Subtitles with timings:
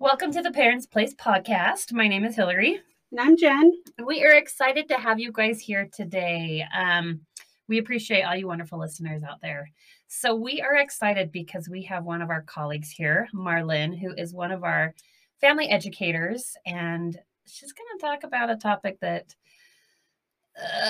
[0.00, 1.92] Welcome to the Parents Place podcast.
[1.92, 2.80] My name is Hillary.
[3.10, 3.70] And I'm Jen.
[4.02, 6.64] We are excited to have you guys here today.
[6.74, 7.20] Um,
[7.68, 9.70] we appreciate all you wonderful listeners out there.
[10.08, 14.32] So, we are excited because we have one of our colleagues here, MarLyn, who is
[14.32, 14.94] one of our
[15.38, 19.34] family educators, and she's going to talk about a topic that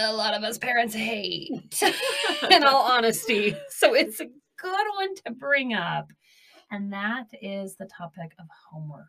[0.07, 1.83] a lot of us parents hate,
[2.49, 3.57] in all honesty.
[3.71, 6.13] So, it's a good one to bring up.
[6.71, 9.07] And that is the topic of homework.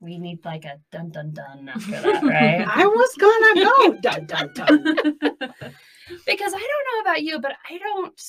[0.00, 2.66] We need like a dun dun dun after that, right?
[2.66, 4.84] I was gonna go dun dun dun.
[6.26, 8.20] because I don't know about you, but I don't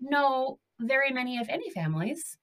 [0.00, 2.36] know very many, if any, families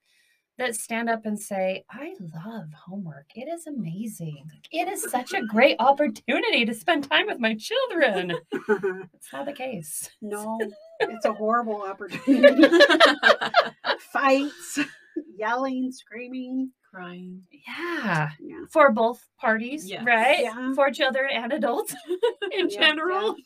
[0.58, 3.26] that stand up and say, I love homework.
[3.36, 4.50] It is amazing.
[4.72, 8.34] It is such a great opportunity to spend time with my children.
[8.52, 10.10] It's not the case.
[10.20, 10.58] no,
[11.00, 12.68] it's a horrible opportunity.
[14.12, 14.80] Fights,
[15.38, 16.72] yelling, screaming.
[16.90, 17.42] Crying.
[17.50, 18.30] Yeah.
[18.40, 18.64] Yeah.
[18.70, 20.04] For both parties, Yes.
[20.06, 20.40] right?
[20.40, 20.72] Yeah.
[20.74, 21.94] For children and adults
[22.52, 23.36] in Yeah, general.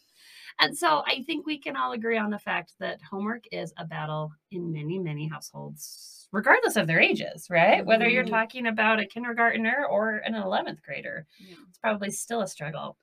[0.61, 3.85] And so I think we can all agree on the fact that homework is a
[3.85, 7.85] battle in many, many households, regardless of their ages, right?
[7.85, 8.31] Whether you're Mhm.
[8.31, 11.57] talking about a kindergartner or an 11th grader, Yeah.
[11.69, 12.97] it's probably still a struggle.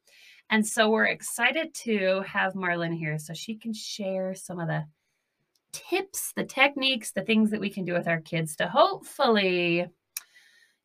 [0.50, 4.86] And so we're excited to have MarLyn here so she can share some of the
[5.72, 9.88] tips, the techniques, the things that we can do with our kids to hopefully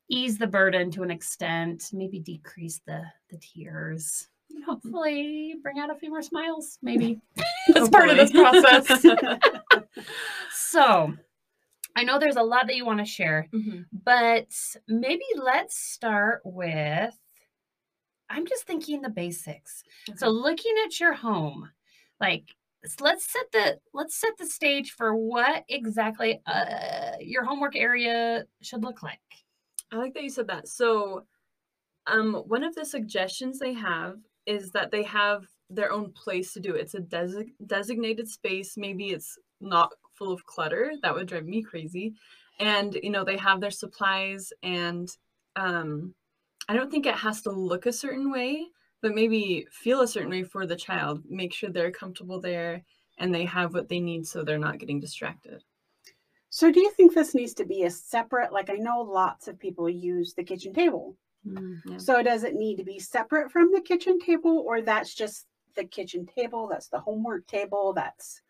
[0.09, 4.27] ease the burden to an extent, maybe decrease the the tears.
[4.65, 7.19] Hopefully, bring out a few more smiles, maybe
[7.75, 9.05] as part of this process.
[10.51, 11.13] so,
[11.95, 13.85] I know there's a lot that you want to share, Mhm.
[13.91, 14.47] but
[14.87, 17.15] maybe let's start with
[18.27, 19.83] I'm just thinking the basics.
[20.15, 21.69] So looking at your home,
[22.19, 22.55] like
[22.85, 28.45] s- let's set the let's set the stage for what exactly uh, your homework area
[28.61, 29.19] should look like.
[29.91, 30.67] I like that you said that.
[30.67, 31.25] So,
[32.07, 36.59] um, one of the suggestions they have is that they have their own place to
[36.59, 36.81] do it.
[36.81, 38.77] It's a desi- designated space.
[38.77, 40.93] Maybe it's not full of clutter.
[41.01, 42.13] That would drive me crazy.
[42.59, 45.09] And you know, they have their supplies, and
[45.55, 46.13] um,
[46.69, 48.65] I don't think it has to look a certain way,
[49.01, 51.23] but maybe feel a certain way for the child.
[51.29, 52.83] Make sure they're comfortable there
[53.17, 55.63] and they have what they need, so they're not getting distracted.
[56.49, 58.53] So, do you think this needs to be a separate?
[58.53, 61.17] Like, I know lots of people use the kitchen table.
[61.43, 61.97] Yeah.
[61.97, 65.85] So, does it need to be separate from the kitchen table, or that's just the
[65.85, 66.67] kitchen table?
[66.69, 67.93] That's the homework table.
[67.93, 68.41] That's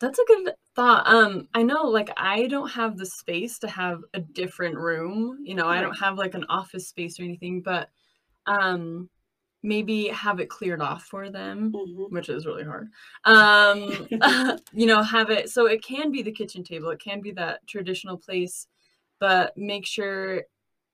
[0.00, 1.06] That's a good thought.
[1.06, 5.38] Um, I know like I don't have the space to have a different room.
[5.42, 7.90] You know, I don't have like an office space or anything, but
[8.46, 9.10] um
[9.62, 12.10] maybe have it cleared off for them, Mhm.
[12.10, 12.88] which is really hard.
[13.24, 14.06] Um
[14.72, 17.66] you know, have it so it can be the kitchen table, it can be that
[17.66, 18.66] traditional place,
[19.18, 20.42] but make sure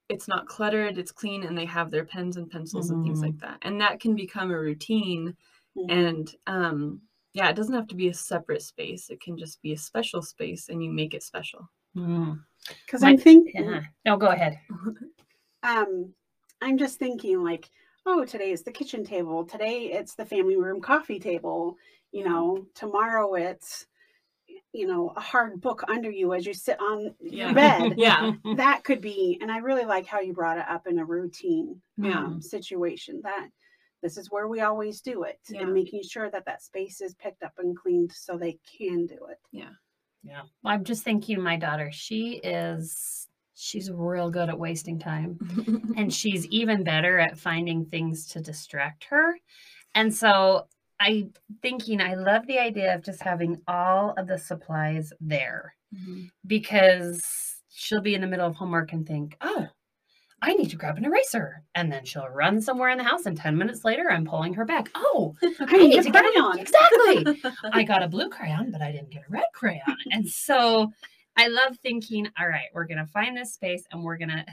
[0.09, 3.25] it's not cluttered, it's clean and they have their pens and pencils and things Mhm.
[3.25, 3.59] like that.
[3.63, 5.37] And that can become a routine
[5.77, 5.91] Mhm.
[5.91, 7.01] and um
[7.35, 10.23] yeah it doesn't have to be a separate space it can just be a special
[10.23, 12.41] space and you make it special Mm,
[12.87, 13.83] Because My- I'm thinking, Yeah.
[14.07, 14.59] No, go ahead.
[15.63, 16.13] um,
[16.63, 17.71] I'm just thinking like,
[18.07, 19.45] oh, today is the kitchen table.
[19.45, 21.77] Today it's the family room coffee table.
[22.13, 23.87] You know, tomorrow it's,
[24.73, 27.47] you know, a hard book under you as you sit on Yeah.
[27.47, 27.95] your bed.
[27.99, 31.05] yeah that could be, and I really like how you brought it up in a
[31.05, 32.19] routine Yeah.
[32.25, 33.21] um, situation.
[33.25, 33.49] That
[34.03, 35.63] this is where we always do it, Yeah.
[35.63, 39.19] and making sure that that space is picked up and cleaned so they can do
[39.31, 39.39] it.
[39.51, 39.71] Yeah.
[40.23, 40.43] Yeah.
[40.63, 45.39] Well, I'm just thinking my daughter, she is she's real good at wasting time.
[45.97, 49.37] and she's even better at finding things to distract her.
[49.95, 50.69] And so
[51.01, 51.29] I
[51.63, 56.31] thinking I love the idea of just having all of the supplies there Mhm.
[56.47, 57.25] because
[57.71, 59.69] she'll be in the middle of homework and think, "Oh,
[60.43, 63.37] I need to grab an eraser." And then she'll run somewhere in the house and
[63.37, 64.91] 10 minutes later I'm pulling her back.
[64.95, 67.27] "Oh, I need to get crayon." Exactly.
[67.73, 69.97] I got a blue crayon, but I didn't get a red crayon.
[70.13, 70.93] And so
[71.37, 74.45] I love thinking, all right, we're going to find this space and we're going to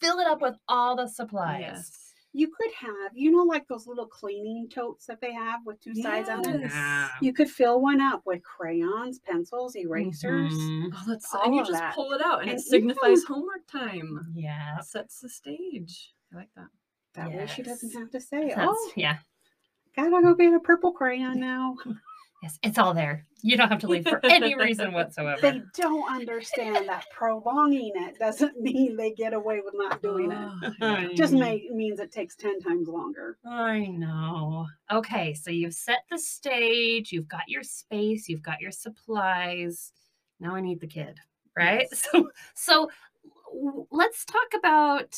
[0.00, 1.60] fill it up with all the supplies.
[1.62, 5.80] yes You could have, you know, like those little cleaning totes that they have with
[5.82, 6.60] two sides on it.
[6.60, 7.08] Yeah.
[7.20, 10.52] You could fill one up with crayons, pencils, erasers.
[10.52, 10.90] Mhm.
[10.94, 11.94] oh that's All and you of just that.
[11.94, 12.70] pull it out and, And it yeah.
[12.70, 14.78] signifies homework time Yeah.
[14.78, 16.68] it sets the stage i like that
[17.14, 19.18] That way she doesn't have to say, That's- "Oh, yeah.
[19.96, 21.76] gotta go get a purple crayon now."
[22.42, 22.58] Yes.
[22.62, 23.26] It's all there.
[23.42, 25.40] You don't have to leave for any reason whatsoever.
[25.42, 30.38] they don't understand that prolonging it doesn't mean they get away with not doing it.
[30.80, 31.12] Oh, I.
[31.14, 33.36] Just may, means it takes 10 times longer.
[33.46, 34.66] I know.
[34.90, 39.92] Okay, so you've set the stage, you've got your space, you've got your supplies.
[40.38, 41.18] Now I need the kid,
[41.56, 41.86] right?
[41.90, 42.06] Yes.
[42.14, 42.88] So so
[43.90, 45.14] let's talk about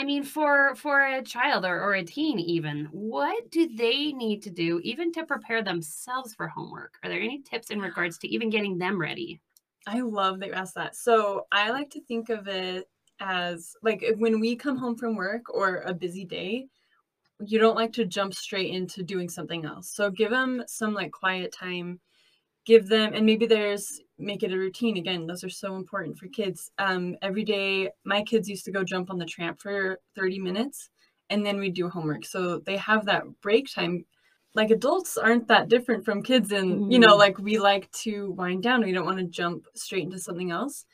[0.00, 4.42] I mean, for for a child or, or a teen, even, what do they need
[4.44, 6.94] to do even to prepare themselves for homework?
[7.02, 9.42] Are there any tips in regards to even getting them ready?
[9.86, 10.96] I love that you asked that.
[10.96, 12.88] So I like to think of it
[13.20, 16.68] as like when we come home from work or a busy day,
[17.44, 19.90] you don't like to jump straight into doing something else.
[19.90, 22.00] So give them some like quiet time.
[22.64, 24.96] Give them, and maybe there's make it a routine.
[24.96, 26.70] Again, those are so important for kids.
[26.78, 30.90] Um, every day, my kids used to go jump on the tramp for 30 minutes,
[31.30, 32.24] and then we'd do homework.
[32.24, 34.04] So they have that break time.
[34.54, 37.18] Like adults aren't that different from kids, and you know, Mhm.
[37.18, 38.82] like we like to wind down.
[38.84, 40.84] We don't want to jump straight into something else.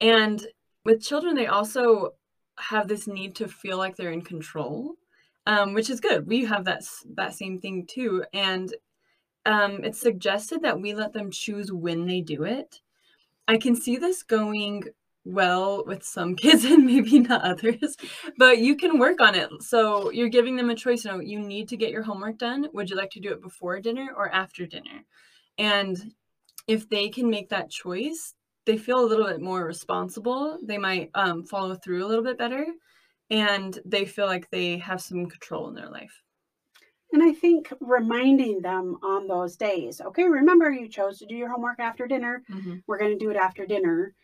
[0.00, 0.46] And
[0.84, 2.12] with children, they also
[2.58, 4.94] have this need to feel like they're in control,
[5.46, 6.26] um, which is good.
[6.26, 6.82] We have that
[7.16, 8.74] that same thing too, and
[9.46, 12.80] um, it's suggested that we let them choose when they do it.
[13.48, 14.84] I can see this going
[15.24, 17.96] well with some kids and maybe not others,
[18.38, 19.50] but you can work on it.
[19.60, 21.04] So you're giving them a choice.
[21.04, 22.68] You know, you need to get your homework done.
[22.72, 25.04] Would you like to do it before dinner or after dinner?
[25.58, 26.14] And
[26.66, 28.34] if they can make that choice,
[28.64, 30.58] they feel a little bit more responsible.
[30.62, 32.64] They might um, follow through a little bit better,
[33.30, 36.22] and they feel like they have some control in their life.
[37.12, 41.50] And I think reminding them on those days, okay, remember you chose to do your
[41.50, 42.42] homework after dinner.
[42.86, 44.14] We're going to do it after dinner.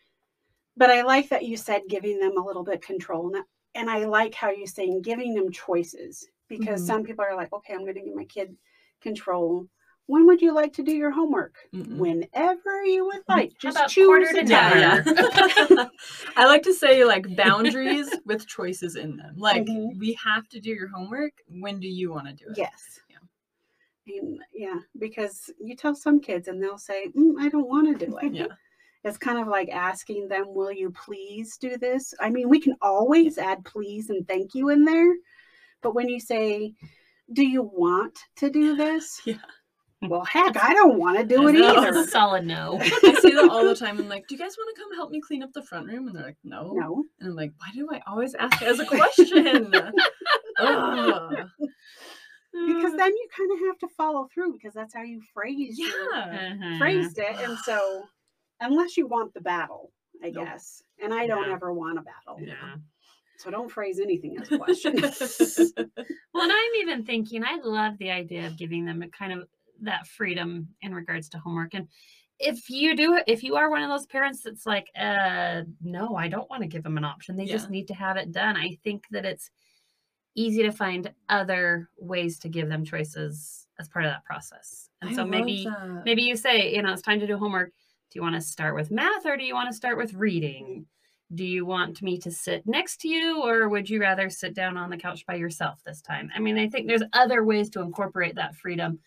[0.76, 3.34] But I like that you said giving them a little bit control.
[3.34, 3.44] And,
[3.74, 6.86] and I like how you're saying giving them choices because Mhm.
[6.86, 8.56] some people are like, okay, I'm going to give my kid
[9.00, 9.66] control.
[10.08, 11.54] When would you like to do your homework?
[11.74, 11.98] Mm-mm.
[11.98, 13.52] Whenever you would like.
[13.58, 14.78] Just about choose quarter a to time.
[14.78, 15.86] Yeah.
[16.36, 19.34] I like to say like boundaries with choices in them.
[19.36, 19.98] Like Mhm.
[19.98, 21.32] we have to do your homework.
[21.46, 22.56] When do you want to do it?
[22.56, 23.00] Yes.
[23.10, 24.16] Yeah.
[24.16, 28.06] And yeah, because you tell some kids and they'll say, mm, I don't want to
[28.06, 28.32] do it.
[28.32, 28.46] Yeah.
[29.04, 32.14] It's kind of like asking them, Will you please do this?
[32.18, 35.14] I mean, we can always add please and thank you in there.
[35.82, 36.72] But when you say,
[37.30, 39.20] Do you want to do this?
[39.26, 39.36] Yeah.
[40.02, 41.74] Well, heck, I don't want to do it I know.
[41.74, 41.98] That's either.
[42.00, 42.78] a solid no.
[42.80, 42.88] I
[43.20, 43.98] say that all the time.
[43.98, 46.06] I'm like, do you guys want to come help me clean up the front room?
[46.06, 46.72] And they're like, no.
[46.72, 47.04] No.
[47.18, 49.72] And I'm like, why do I always ask as a question?
[52.52, 56.12] Because then you kind of have to follow through because that's how you phrase your-
[56.12, 56.54] yeah.
[56.54, 56.78] Mhm.
[56.78, 57.36] phrased it.
[57.38, 58.04] And so
[58.60, 59.92] unless you want the battle,
[60.24, 60.44] I Nope.
[60.46, 60.82] guess.
[61.00, 61.52] And I don't Yeah.
[61.54, 62.38] ever want a battle.
[62.40, 62.76] Yeah.
[63.36, 64.96] So don't phrase anything as a question.
[65.00, 69.48] Well, and I'm even thinking, I love the idea of giving them a kind of
[69.82, 71.74] that freedom in regards to homework.
[71.74, 71.88] And
[72.38, 76.28] if you do, if you are one of those parents that's like, uh, no, I
[76.28, 78.56] don't want to give them an option, they just need to have it done.
[78.56, 79.50] I think that it's
[80.36, 84.88] easy to find other ways to give them choices as part of that process.
[85.02, 86.02] And I so maybe, that.
[86.04, 87.70] maybe you say, you know, it's time to do homework.
[88.10, 90.86] Do you want to start with math or do you want to start with reading?
[91.34, 94.76] Do you want me to sit next to you or would you rather sit down
[94.76, 96.30] on the couch by yourself this time?
[96.34, 99.00] I mean, I think there's other ways to incorporate that freedom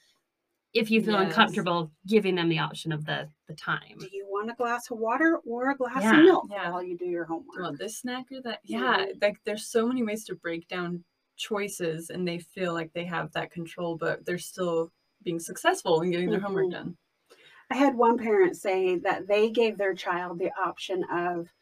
[0.73, 1.25] if you feel Yes.
[1.25, 3.99] uncomfortable giving them the option of the the time.
[3.99, 6.69] do you want a glass of water or a glass Yeah, of milk yeah.
[6.71, 7.63] while you do your Do you homework?
[7.63, 8.61] want this snack or that?
[8.63, 9.21] Yeah, Mhm.
[9.21, 11.03] like there's so many ways to break down
[11.37, 14.91] choices and they feel like they have that control, but they're still
[15.23, 16.71] being successful in getting their homework Mhm.
[16.71, 16.97] done.
[17.71, 21.53] I had one parent say that they gave their child the option of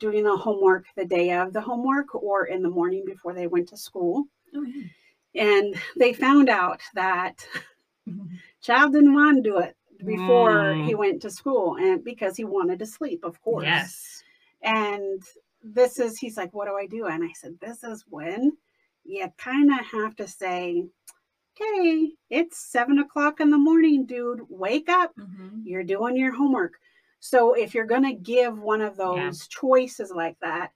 [0.00, 3.68] doing the homework the day of the homework or in the morning before they went
[3.70, 4.28] to school.
[4.54, 4.88] Oh yeah.
[5.34, 7.46] And they found out that
[8.68, 10.98] child didn't want to do it before he Mm.
[10.98, 13.64] went to school and because he wanted to sleep, of course.
[13.64, 14.22] Yes.
[14.62, 15.22] And
[15.62, 17.06] this is, he's like, what do I do?
[17.06, 18.56] And I said, this is when
[19.04, 20.84] you kind of have to say,
[21.60, 24.42] okay, it's seven o'clock in the morning, dude.
[24.48, 25.12] Wake up.
[25.16, 25.62] Mhm.
[25.64, 26.74] You're doing your homework.
[27.20, 29.46] So if you're going to give one of those Yeah.
[29.48, 30.72] choices like that,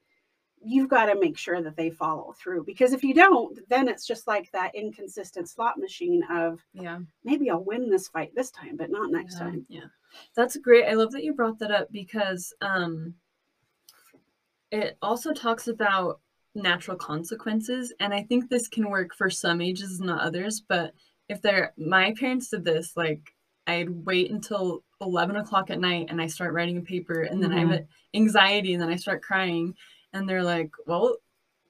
[0.64, 4.06] you've got to make sure that they follow through because if you don't, then it's
[4.06, 7.00] just like that inconsistent slot machine of Yeah.
[7.24, 9.66] maybe I'll win this fight this time, but not next Yeah, time.
[9.68, 9.84] Yeah.
[10.36, 10.86] That's great.
[10.86, 13.14] I love that you brought that up because um
[14.70, 16.20] it also talks about
[16.54, 20.92] natural consequences and I think this can work for some ages not others, but
[21.28, 23.34] if they're my parents did this, like
[23.66, 27.52] I'd wait until eleven o'clock at night and I start writing a paper and then
[27.52, 29.74] I have anxiety and then I start crying
[30.12, 31.16] and they're like, Well,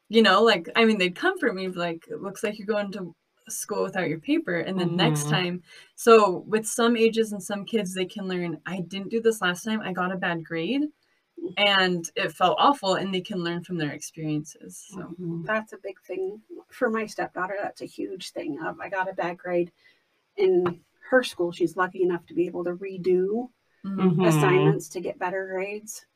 [0.09, 3.15] you know, like I mean they'd comfort me like it looks like you're going to
[3.49, 5.31] school without your paper and then next Mhm.
[5.31, 5.63] time
[5.97, 9.65] so with some ages and some kids they can learn i didn't do this last
[9.65, 10.85] time i got a bad grade
[11.57, 15.47] and it felt awful and they can learn from their experiences so Mhm.
[15.47, 17.57] That's a big thing for my stepdaughter.
[17.61, 18.61] That's a huge thing.
[18.63, 19.73] Of I got a bad grade
[20.37, 21.53] in her school.
[21.53, 23.51] She's lucky enough to be able to redo
[23.85, 24.01] mhm.
[24.01, 24.29] Mhm.
[24.29, 26.07] assignments to get better grades.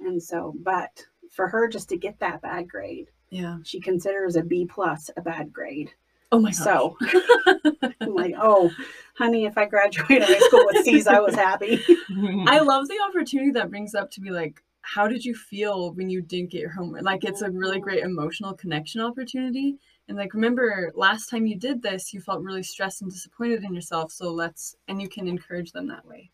[0.00, 3.58] And so, but for her just to get that bad grade, Yeah.
[3.64, 5.90] She considers a B plus a bad grade.
[6.30, 6.58] Oh my gosh.
[6.58, 6.96] So
[8.00, 8.70] I'm like, oh,
[9.16, 11.82] honey, if I graduated high school with C's, I was happy.
[12.46, 16.10] I love the opportunity that brings up to be like, how did you feel when
[16.10, 17.02] you didn't get your homework?
[17.02, 19.76] Like it's a really great emotional connection opportunity.
[20.08, 23.74] And like remember last time you did this, you felt really stressed and disappointed in
[23.74, 24.12] yourself.
[24.12, 26.30] So let's and you can encourage them that way.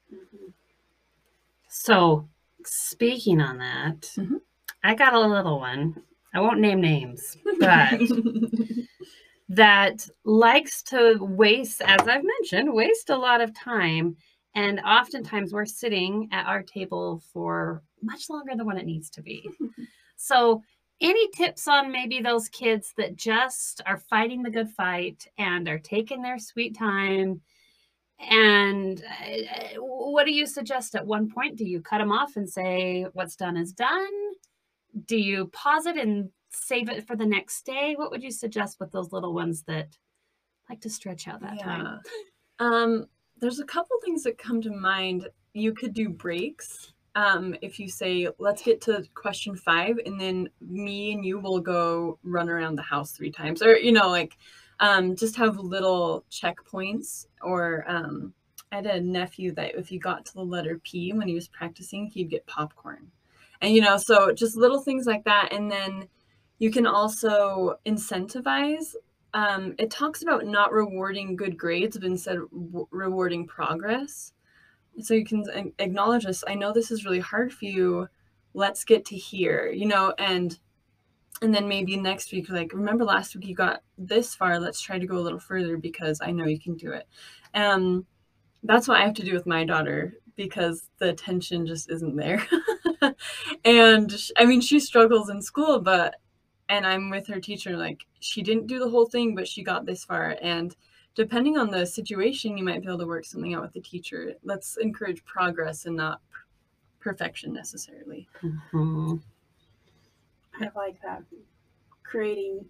[1.68, 2.28] So,
[2.64, 4.40] speaking on that, Mhm.
[4.82, 6.02] I got a little one.
[6.34, 8.00] I won't name names, but
[9.48, 14.16] that likes to waste, as I've mentioned, waste a lot of time.
[14.54, 19.22] And oftentimes we're sitting at our table for much longer than what it needs to
[19.22, 19.48] be.
[20.16, 20.62] so,
[21.00, 25.78] any tips on maybe those kids that just are fighting the good fight and are
[25.78, 27.40] taking their sweet time?
[28.18, 31.56] And uh, what do you suggest at one point?
[31.56, 34.27] Do you cut them off and say, what's done is done?
[35.06, 37.94] Do you pause it and save it for the next day?
[37.96, 39.96] What would you suggest with those little ones that
[40.68, 42.00] like to stretch out that time?
[42.58, 43.06] Um,
[43.40, 45.28] there's a couple things that come to mind.
[45.52, 46.92] You could do breaks.
[47.14, 51.60] Um, if you say, let's get to question five, and then me and you will
[51.60, 54.36] go run around the house three times, or you know, like
[54.80, 57.26] um, just have little checkpoints.
[57.42, 58.32] Or um,
[58.70, 61.48] I had a nephew that if you got to the letter P when he was
[61.48, 63.10] practicing, he'd get popcorn,
[63.60, 65.52] and you know, so just little things like that.
[65.52, 66.08] And then
[66.58, 68.94] you can also incentivize
[69.34, 72.38] um, it talks about not rewarding good grades, but instead
[72.90, 74.32] rewarding progress.
[75.00, 76.42] So you can acknowledge this.
[76.46, 78.08] I know this is really hard for you.
[78.54, 80.58] Let's get to here, you know, and
[81.40, 84.58] and then maybe next week, like remember last week you got this far.
[84.58, 87.06] Let's try to go a little further because I know you can do it.
[87.54, 88.06] Um,
[88.64, 92.44] that's what I have to do with my daughter because the attention just isn't there.
[93.64, 96.16] and I mean, she struggles in school, but
[96.68, 99.86] and I'm with her teacher, like she didn't do the whole thing, but she got
[99.86, 100.36] this far.
[100.42, 100.74] And
[101.14, 104.34] depending on the situation, you might be able to work something out with the teacher.
[104.44, 106.38] Let's encourage progress and not p-
[107.00, 108.28] perfection necessarily.
[108.42, 109.22] Mhm.
[110.60, 111.22] I like that.
[112.02, 112.64] Creating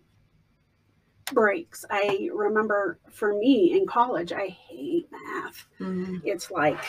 [1.32, 1.85] breaks.
[1.90, 5.66] I remember for me in college, I hate math.
[6.25, 6.82] It's like,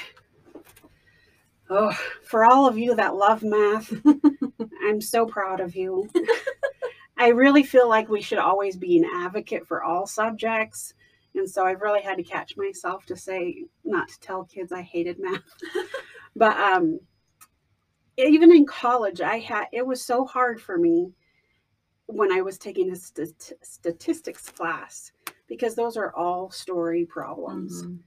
[1.69, 1.91] oh,
[2.23, 3.93] for all of you that love math,
[4.83, 6.09] I'm so proud of you.
[7.17, 10.93] I really feel like we should always be an advocate for all subjects.
[11.35, 14.81] And so I've really had to catch myself to say, not to tell kids I
[14.81, 15.41] hated math.
[16.35, 16.99] but um,
[18.17, 21.11] even in college, I had, it was so hard for me
[22.07, 25.11] when I was taking a stat- statistics class
[25.47, 27.83] because those are all story problems.
[27.83, 27.99] Mhm.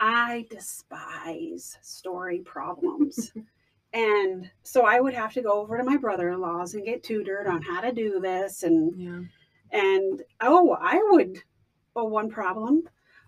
[0.00, 3.32] I despise story problems.
[3.92, 7.62] and so I would have to go over to my brother-in-law's and get tutored on
[7.62, 9.20] how to do this and Yeah.
[9.72, 11.38] and oh, I would
[11.96, 12.82] oh one problem.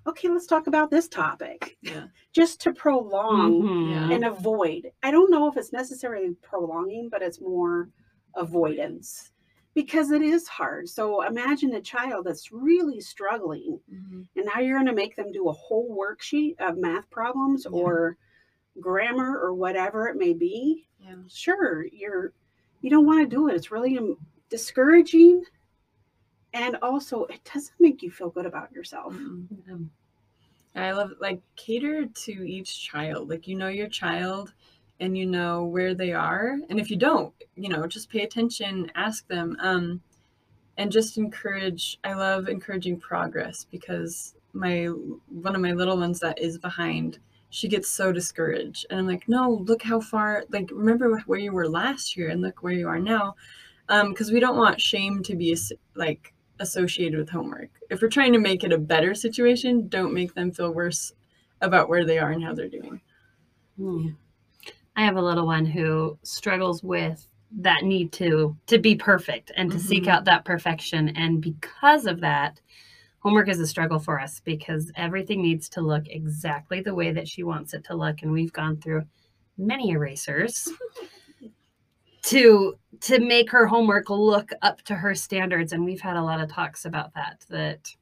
[0.06, 1.76] Okay, let's talk about this topic.
[1.82, 2.06] Yeah.
[2.32, 3.90] Just to prolong Mhm.
[3.90, 4.14] Yeah.
[4.14, 4.92] and avoid.
[5.02, 7.88] I don't know if it's necessarily prolonging, but it's more
[8.34, 9.32] avoidance
[9.74, 10.88] because it is hard.
[10.88, 14.26] So imagine a child that's really struggling Mhm.
[14.36, 17.70] and now you're going to make them do a whole worksheet of math problems Yeah.
[17.78, 18.16] or
[18.80, 20.88] grammar or whatever it may be.
[21.00, 21.16] Yeah.
[21.28, 22.32] Sure, you're
[22.82, 23.54] you don't want to do it.
[23.54, 24.16] It's really um,
[24.48, 25.44] discouraging
[26.52, 29.14] and also it doesn't make you feel good about yourself.
[29.14, 29.70] Mhm.
[29.70, 29.90] Um,
[30.74, 33.28] I love like cater to each child.
[33.28, 34.52] Like you know your child
[35.00, 36.58] and you know where they are.
[36.68, 39.56] And if you don't, you know, just pay attention, ask them.
[39.60, 40.02] Um
[40.76, 46.38] and just encourage I love encouraging progress because my one of my little ones that
[46.38, 47.18] is behind,
[47.50, 48.86] she gets so discouraged.
[48.90, 52.42] And I'm like, "No, look how far like remember where you were last year and
[52.42, 53.34] look where you are now."
[53.88, 55.56] Um because we don't want shame to be
[55.94, 57.70] like associated with homework.
[57.90, 61.12] If we're trying to make it a better situation, don't make them feel worse
[61.60, 63.00] about where they are and how they're doing.
[63.76, 64.10] Hmm.
[64.96, 69.70] I have a little one who struggles with that need to to be perfect and
[69.72, 70.08] to seek Mhm.
[70.08, 71.08] out that perfection.
[71.10, 72.60] And because of that
[73.20, 77.28] homework is a struggle for us because everything needs to look exactly the way that
[77.28, 78.22] she wants it to look.
[78.22, 79.02] And we've gone through
[79.58, 80.68] many erasers
[82.22, 85.72] to to make her homework look up to her standards.
[85.72, 87.94] And we've had a lot of talks about that that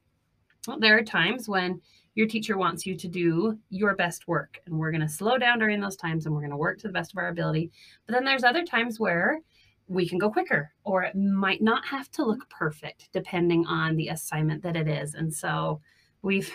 [0.67, 1.81] well, there are times when
[2.19, 5.57] your teacher wants you to do your best work and we're going to slow down
[5.57, 7.71] during those times and we're going to work to the best of our ability
[8.05, 9.39] but then there's other times where
[9.87, 14.09] we can go quicker or it might not have to look perfect depending on the
[14.09, 15.79] assignment that it is and so
[16.21, 16.51] we've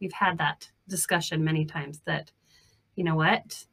[0.00, 2.32] we've had that discussion many times that
[2.96, 3.64] you know what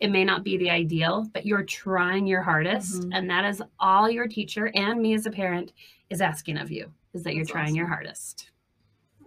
[0.00, 3.00] it may not be the ideal, but you're trying your hardest.
[3.00, 3.10] Mhm.
[3.14, 5.72] And that is all your teacher and me as a parent
[6.10, 8.50] is asking of you is that you're That's trying your hardest.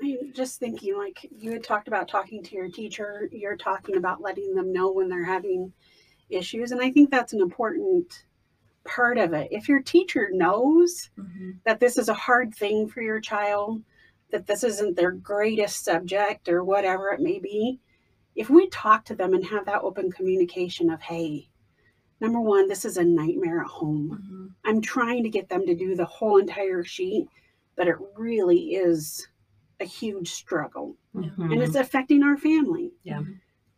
[0.02, 4.22] I'm just thinking, like you had talked about talking to your teacher, you're talking about
[4.22, 5.74] letting them know when they're having
[6.30, 6.72] issues.
[6.72, 8.26] And I think that's an important
[8.86, 9.50] part of it.
[9.52, 11.60] If your teacher knows Mhm.
[11.66, 13.84] that this is a hard thing for your child,
[14.32, 17.80] that this isn't their greatest subject or whatever it may be,
[18.36, 21.50] if we talk to them and have that open communication of, hey,
[22.22, 24.54] number one, this is a nightmare at home.
[24.64, 24.70] Mhm.
[24.70, 27.28] I'm trying to get them to do the whole entire sheet,
[27.76, 29.28] but it really is
[29.80, 31.30] a huge struggle Yeah.
[31.38, 32.92] and it's affecting our family.
[33.04, 33.24] Yeah.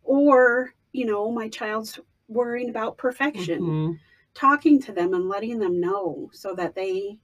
[0.02, 3.60] Or, you know, my child's worrying about perfection.
[3.62, 3.98] Mhm.
[4.34, 7.18] Talking to them and letting them know so that they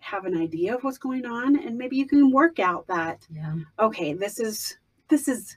[0.00, 3.56] have an idea of what's going on and maybe you can work out that Yeah.
[3.78, 5.56] okay, this is this is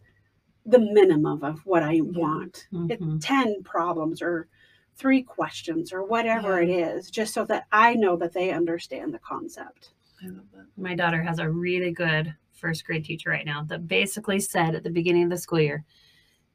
[0.66, 2.68] the minimum of what I want.
[2.72, 2.92] Mhm.
[2.92, 4.48] It's 10 problems or
[4.96, 6.70] three questions or whatever Yeah.
[6.70, 9.94] it is, just so that I know that they understand the concept.
[10.24, 10.68] I love that.
[10.78, 14.84] My daughter has a really good first grade teacher right now that basically said at
[14.84, 15.84] the beginning of the school year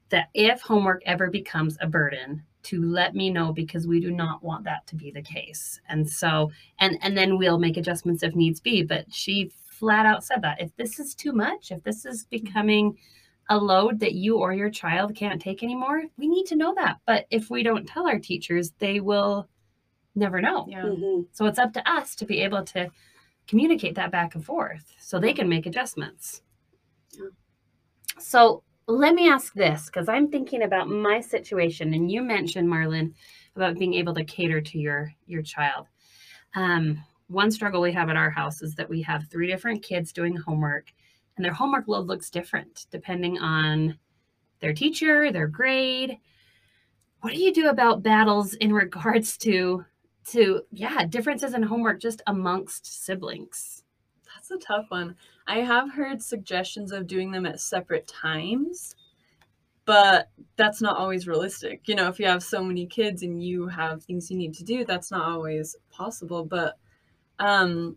[0.08, 4.42] that if homework ever becomes a burden, to let me know because we do not
[4.42, 5.80] want that to be the case.
[5.88, 8.82] And so, and and then we'll make adjustments if needs be.
[8.82, 12.98] But she flat out said that if this is too much, if this is becoming
[13.50, 16.96] a load that you or your child can't take anymore, we need to know that.
[17.06, 19.48] But if we don't tell our teachers, they will
[20.16, 20.66] never know.
[20.68, 20.82] Yeah.
[20.86, 21.26] Mhm.
[21.30, 22.90] So it's up to us to be able to
[23.46, 26.42] communicate that back and forth so they can make adjustments.
[27.12, 27.28] Yeah.
[28.18, 33.12] So let me ask this because I'm thinking about my situation, and you mentioned MarLyn
[33.56, 35.86] about being able to cater to your your child.
[36.54, 40.12] Um, one struggle we have at our house is that we have three different kids
[40.12, 40.92] doing homework,
[41.36, 43.98] and their homework load looks different depending on
[44.60, 46.18] their teacher, their grade.
[47.20, 49.84] What do you do about battles in regards to
[50.28, 53.82] to yeah differences in homework just amongst siblings
[54.34, 55.16] That's a tough one.
[55.46, 58.94] I have heard suggestions of doing them at separate times,
[59.84, 61.82] but that's not always realistic.
[61.88, 64.64] You know, if you have so many kids and you have things you need to
[64.64, 66.44] do, that's not always possible.
[66.44, 66.76] But
[67.38, 67.96] um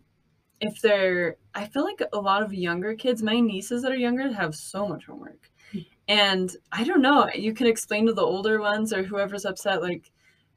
[0.60, 4.32] if they're I feel like a lot of younger kids, my nieces that are younger
[4.32, 5.50] have so much homework.
[6.08, 10.10] And I don't know, you can explain to the older ones or whoever's upset like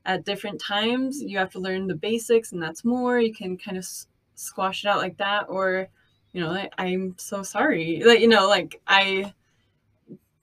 [0.06, 3.20] at different times, you have to learn the basics and that's more.
[3.20, 5.88] You can kind of s- squash it out like that or
[6.34, 9.32] you know like, i'm so sorry like you know like i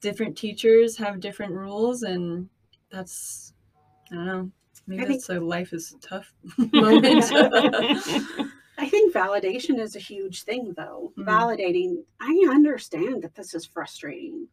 [0.00, 2.48] different teachers have different rules and
[2.90, 3.52] that's
[4.12, 4.50] i don't know
[4.86, 6.32] maybe I think- a life is tough
[6.72, 7.24] moment
[8.78, 11.12] I think validation is a huge thing, though.
[11.18, 11.26] Mhm.
[11.26, 14.48] Validating, I understand that this is frustrating.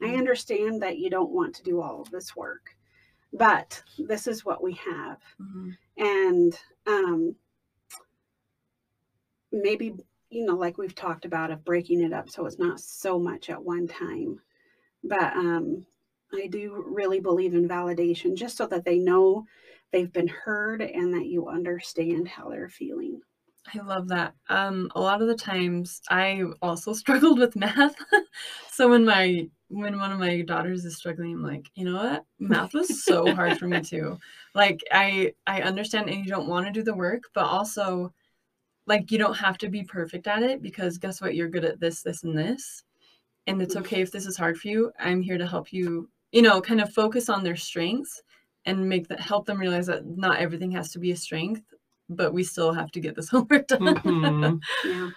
[0.00, 0.18] I Mhm.
[0.18, 2.74] understand that you don't want to do all of this work,
[3.36, 5.18] but this is what we have.
[5.40, 5.76] Mhm.
[5.96, 7.36] And um,
[9.52, 9.94] maybe,
[10.30, 13.50] you know, like we've talked about, of breaking it up so it's not so much
[13.50, 14.40] at one time.
[15.04, 15.86] But um,
[16.32, 19.46] I do really believe in validation just so that they know
[19.92, 23.20] they've been heard and that you understand how they're feeling.
[23.74, 24.34] I love that.
[24.48, 27.96] Um, a lot of the times I also struggled with math.
[28.72, 32.24] so when my when one of my daughters is struggling, I'm like, you know what?
[32.38, 34.18] Math was so hard for me too.
[34.54, 38.12] Like I I understand and you don't want to do the work, but also
[38.86, 41.34] like you don't have to be perfect at it because guess what?
[41.34, 42.84] You're good at this, this, and this.
[43.48, 44.92] And it's okay if this is hard for you.
[44.98, 48.22] I'm here to help you, you know, kind of focus on their strengths
[48.64, 51.62] and make that help them realize that not everything has to be a strength
[52.08, 53.80] but we still have to get this homework done.
[53.80, 54.60] Mhm.
[54.84, 55.10] Yeah.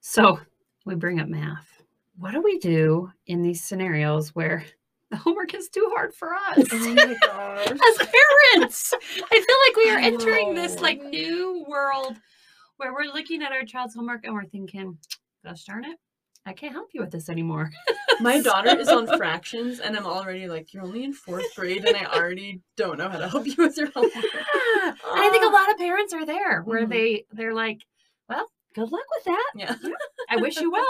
[0.00, 0.40] so
[0.84, 1.79] we bring up math
[2.20, 4.64] what do we do in these scenarios where
[5.10, 9.98] the homework is too hard for us Oh as parents i feel like we are
[9.98, 12.16] entering this like new world
[12.76, 14.98] where we're looking at our child's homework and we're thinking
[15.44, 15.96] gosh darn it
[16.46, 17.70] i can't help you with this anymore
[18.20, 21.96] My daughter is on fractions, and I'm already like, you're only in fourth grade, and
[21.96, 24.12] I already don't know how to help you with your homework.
[24.14, 24.88] Yeah.
[24.90, 26.90] and i think a lot of parents are there where Mhm.
[26.90, 27.80] they they're like
[28.28, 29.74] well good luck with that Yeah.
[30.28, 30.84] i wish you well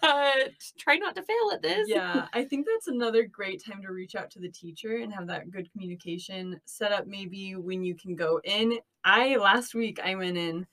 [0.00, 2.26] but try not to fail at this Yeah.
[2.32, 5.50] I think that's another great time to reach out to the teacher and have that
[5.50, 8.78] good communication set up maybe when you can go in.
[9.04, 10.66] I last week I went in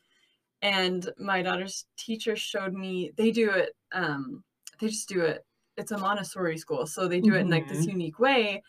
[0.62, 4.44] and my daughter's teacher showed me they do it um
[4.80, 5.46] they just do it
[5.78, 8.62] it's a montessori school so they do it in like this unique way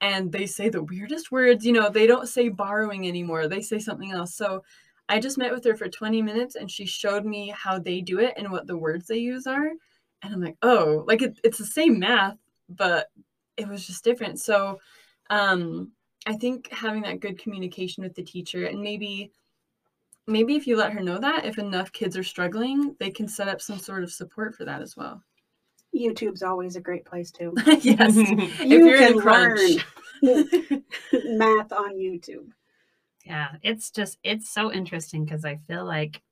[0.00, 3.78] and they say the weirdest words you know they don't say borrowing anymore they say
[3.78, 4.62] something else so
[5.08, 8.18] i just met with her for 20 minutes and she showed me how they do
[8.18, 9.70] it and what the words they use are
[10.24, 12.36] and i'm like oh like it, it's the same math
[12.68, 13.10] but
[13.56, 14.78] it was just different so
[15.30, 15.92] um
[16.26, 19.30] i think having that good communication with the teacher and maybe
[20.26, 23.48] maybe if you let her know that if enough kids are struggling they can set
[23.48, 25.22] up some sort of support for that as well
[25.94, 27.54] YouTube's always a great place too.
[27.80, 28.16] yes
[28.64, 29.60] You you're in a can crunch.
[30.22, 30.82] learn
[31.24, 32.50] math on YouTube.
[33.24, 36.22] yeah, it's just it's so interesting because I feel like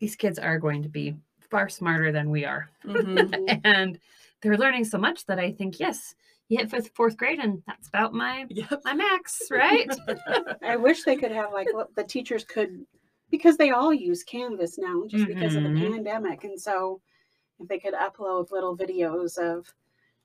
[0.00, 1.16] these kids are going to be
[1.50, 2.70] far smarter than we are.
[2.84, 3.60] Mhm.
[3.64, 3.98] and
[4.42, 6.14] they're learning so much that I think, yes,
[6.48, 9.88] you hit fifth, fourth grade, and that's about my yep my max, right?
[10.62, 12.84] I wish they could have like what the teachers could
[13.30, 15.92] because they all use Canvas now just because of the Mhm.
[15.94, 16.44] pandemic.
[16.44, 17.00] And so
[17.58, 19.66] if they could upload little videos of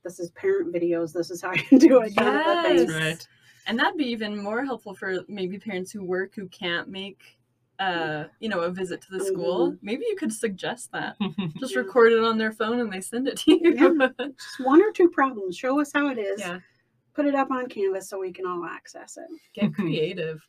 [0.03, 2.15] this is parent videos, this is how you do it.
[2.15, 2.71] kind of.
[2.89, 2.89] Yes.
[2.91, 3.27] Right.
[3.67, 7.39] and that'd be even more helpful for maybe parents who work who can't make
[7.81, 11.15] uh you know a visit to the school maybe you could suggest that
[11.59, 13.75] just record it on their phone and they send it to you
[14.37, 15.57] Just one or two problems.
[15.57, 16.39] Show us how it is.
[16.39, 16.59] yeah
[17.13, 19.27] Put it up on Canvas so we can all access it.
[19.53, 20.39] get creative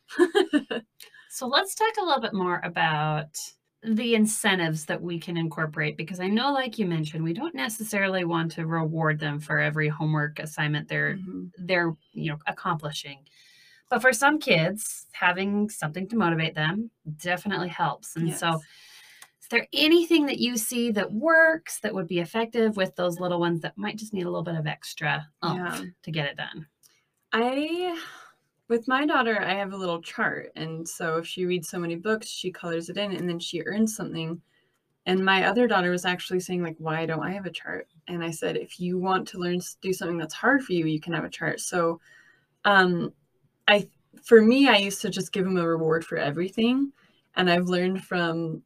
[1.29, 3.35] So let's talk a little bit more about
[3.81, 8.23] the incentives that we can incorporate because I know, like you mentioned, we don't necessarily
[8.23, 11.49] want to reward them for every homework assignment they're Mhm.
[11.57, 13.19] they're you know accomplishing.
[13.89, 18.15] But for some kids, having something to motivate them definitely helps.
[18.15, 18.55] And so
[19.41, 23.39] is there anything that you see that works that would be effective with those little
[23.39, 25.81] ones that might just need a little bit of extra Yeah.
[26.01, 26.65] to get it done?
[27.33, 27.99] I,
[28.67, 30.51] with my daughter, I have a little chart.
[30.55, 33.61] And so if she reads so many books, she colors it in and then she
[33.65, 34.41] earns something.
[35.05, 37.89] And my other daughter was actually saying, like, why don't I have a chart?
[38.07, 40.85] And I said, if you want to learn to do something that's hard for you,
[40.85, 41.59] you can have a chart.
[41.59, 41.99] So,
[42.63, 43.13] um,
[43.67, 43.87] I,
[44.23, 46.91] for me, I used to just give them a reward for everything.
[47.35, 48.63] And I've learned from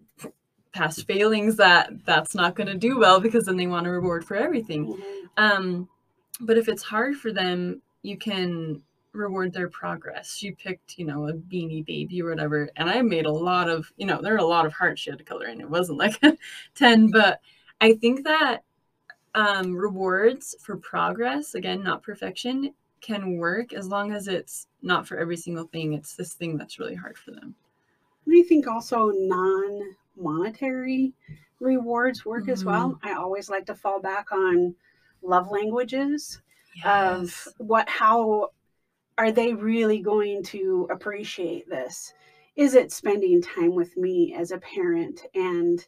[0.74, 4.26] past failings that that's not going to do well because then they want a reward
[4.26, 4.86] for everything.
[4.86, 5.28] Mhm.
[5.38, 5.90] Um,
[6.42, 8.84] but if it's hard for them, you can
[9.14, 10.36] reward their progress.
[10.36, 13.92] She picked, you know, a beanie baby or whatever, and I made a lot of,
[13.98, 15.60] you know, there are a lot of hearts she had to color in.
[15.60, 16.22] It wasn't like
[16.76, 17.42] 10, but
[17.82, 18.64] I think that
[19.34, 25.18] um, rewards for progress, again, not perfection, can work as long as it's not for
[25.18, 25.94] every single thing.
[25.94, 27.56] It's this thing that's really hard for them.
[28.30, 29.82] I think also non
[30.18, 31.14] monetary
[31.60, 32.92] rewards work as well.
[32.92, 33.08] Mm-hmm.
[33.08, 34.76] I always like to fall back on
[35.22, 36.42] love languages
[36.84, 38.52] of what, how
[39.18, 42.14] are they really going to appreciate this?
[42.56, 45.86] Is it spending time with me as a parent and,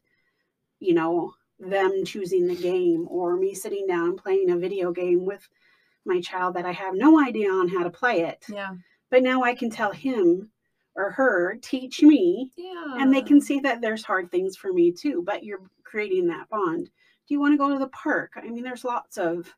[0.79, 5.47] you know, them choosing the game or me sitting down playing a video game with
[6.05, 8.45] my child that I have no idea on how to play it?
[8.49, 8.69] yeah.
[9.11, 10.51] But now I can tell him
[10.95, 12.95] or her, teach me, Yeah.
[12.97, 16.49] and they can see that there's hard things for me too, but you're creating that
[16.49, 16.85] bond.
[16.85, 18.31] Do you want to go to the park?
[18.35, 19.53] I mean, there's lots of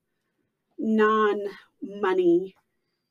[0.77, 1.39] non
[1.81, 2.55] money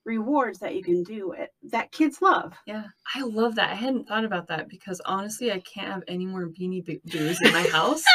[0.04, 2.54] rewards that you can do it that kids love.
[2.66, 3.70] Yeah, I love that.
[3.70, 7.38] I hadn't thought about that because honestly, I can't have any more beanie Bo- boos
[7.42, 8.02] in my house.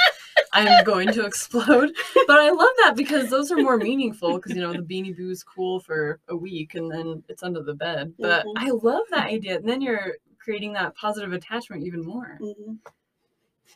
[0.56, 1.92] I'm going to explode.
[2.28, 5.44] But I love that because those are more meaningful because you know the beanie boo's
[5.44, 8.14] cool for a week and then it's under the bed.
[8.18, 8.54] But Mhm.
[8.58, 9.58] I love that idea.
[9.58, 12.38] And then you're creating that positive attachment even more.
[12.42, 12.78] Mhm.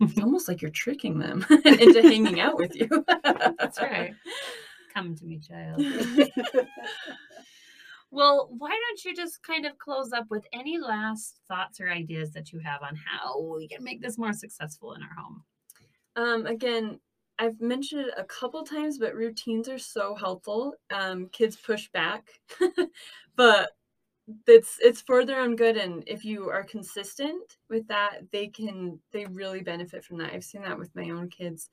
[0.02, 2.88] It's almost like you're tricking them into hanging out with you.
[3.60, 4.14] That's right.
[4.94, 5.84] Come to me, child.
[8.12, 12.32] Well, why don't you just kind of close up with any last thoughts or ideas
[12.32, 15.44] that you have on how we can make this more successful in our home?
[16.20, 17.00] Um, again,
[17.40, 20.74] I've mentioned it a couple times, but routines are so helpful.
[20.92, 22.28] Um, kids push back,
[23.38, 23.70] but
[24.46, 29.00] it's it's for their own good, and if you are consistent with that, they can
[29.14, 30.34] they really benefit from that.
[30.34, 31.70] I've seen that with my own kids.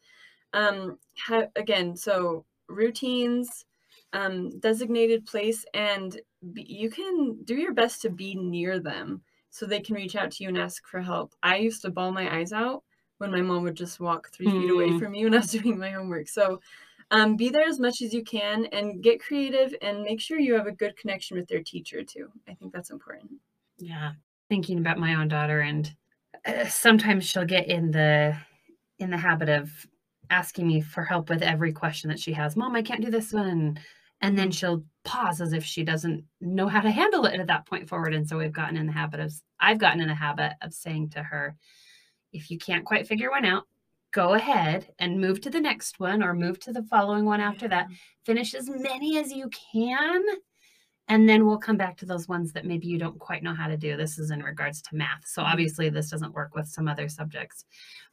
[0.53, 3.65] Um, ha- again, so routines,
[4.13, 6.21] um, designated place, and
[6.53, 10.31] be, you can do your best to be near them so they can reach out
[10.31, 11.35] to you and ask for help.
[11.43, 12.85] I used to ball my eyes out
[13.19, 14.99] when my mom would just walk three feet away Mm.
[14.99, 16.29] from me when I was doing my homework.
[16.29, 16.61] So
[17.11, 20.55] um, be there as much as you can and get creative and make sure you
[20.55, 22.29] have a good connection with their teacher too.
[22.49, 23.33] I think that's important.
[23.79, 24.13] Yeah,
[24.49, 25.95] thinking about my own daughter, and
[26.47, 28.37] uh, sometimes she'll get in the
[28.99, 29.71] in the habit of
[30.31, 32.57] asking me for help with every question that she has.
[32.57, 33.79] Mom, I can't do this one,
[34.23, 37.67] and then she'll pause as if she doesn't know how to handle it at that
[37.67, 38.15] point forward.
[38.15, 41.11] And so we've gotten in the habit of I've gotten in the habit of saying
[41.11, 41.55] to her,
[42.33, 43.65] if you can't quite figure one out,
[44.13, 47.69] go ahead and move to the next one or move to the following one after
[47.69, 47.89] that.
[48.25, 50.23] Finish as many as you can.
[51.09, 53.69] And then we'll come back to those ones that maybe you don't quite know how
[53.69, 53.97] to do.
[53.97, 55.27] This is in regards to math.
[55.27, 55.53] So Mhm.
[55.53, 57.65] obviously, this doesn't work with some other subjects.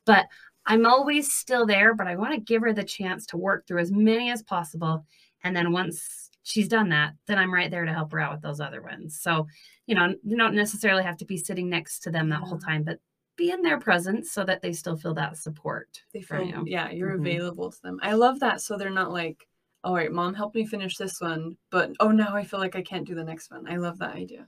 [0.06, 0.28] But
[0.66, 3.80] I'm always still there, but I want to give her the chance to work through
[3.80, 5.06] as many as possible.
[5.44, 8.42] And then once she's done that, then I'm right there to help her out with
[8.42, 9.20] those other ones.
[9.20, 9.48] So,
[9.88, 12.84] you know, you don't necessarily have to be sitting next to them that whole time,
[12.84, 13.00] but
[13.36, 15.88] be in their presence so that they still feel that support.
[16.14, 16.64] They from feel, you.
[16.68, 17.22] yeah, you're Mhm.
[17.22, 18.00] available to them.
[18.04, 18.62] I love that.
[18.62, 19.48] So they're not like,
[19.84, 22.82] all right, mom, help me finish this one, but oh, now I feel like I
[22.84, 23.68] can't do the next one.
[23.68, 24.48] I love that idea.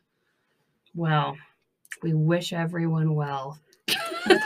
[0.93, 1.36] Well,
[2.04, 3.60] we wish everyone well.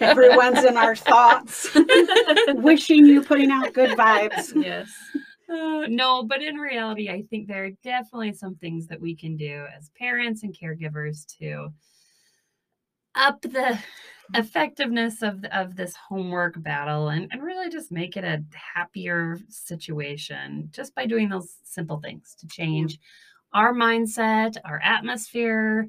[0.00, 1.68] Everyone's in our thoughts,
[2.48, 4.52] wishing you putting out good vibes.
[4.62, 4.90] yes.
[5.50, 9.36] Uh, no, but in reality, I think there are definitely some things that we can
[9.36, 11.72] do as parents and caregivers to
[13.18, 13.78] up the
[14.34, 20.68] effectiveness of of this homework battle and, and really just make it a happier situation
[20.70, 22.98] just by doing those simple things to change
[23.54, 25.88] our mindset, our atmosphere,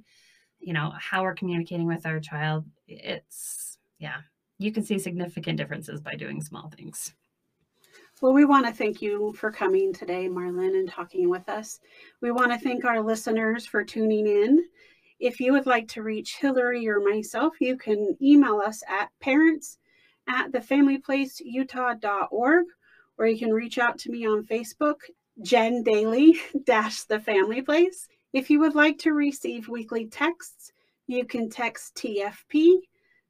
[0.60, 2.66] you know, how we're communicating with our child.
[2.88, 4.18] It's yeah,
[4.58, 7.14] you can see significant differences by doing small things.
[8.22, 11.80] Well, we want to thank you for coming today, MarLyn, and talking with us.
[12.22, 14.66] We want to thank our listeners for tuning in.
[15.20, 19.78] If you would like to reach Hillary or myself, you can email us at parents
[20.28, 22.66] at thefamilyplaceutah.org,
[23.18, 25.02] or you can reach out to me on Facebook,
[25.42, 28.08] Jen Daly dash the Family Place.
[28.32, 30.72] If you would like to receive weekly texts,
[31.08, 32.78] you can text TFP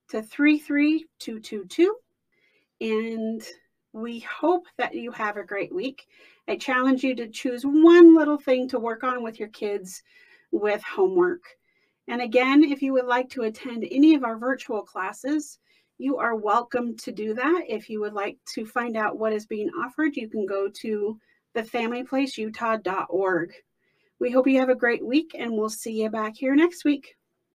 [0.10, 1.96] to 33222.
[2.82, 3.42] And
[3.94, 6.06] we hope that you have a great week.
[6.48, 10.04] I challenge you to choose one little thing to work on with your kids
[10.52, 11.42] with homework.
[12.10, 15.60] And again, if you would like to attend any of our virtual classes,
[16.00, 17.66] you are welcome to do that.
[17.70, 21.20] If you would like to find out what is being offered, you can go to
[21.56, 23.54] thefamilyplaceutah.org.
[24.20, 27.16] We hope you have a great week and we'll see you back here next week.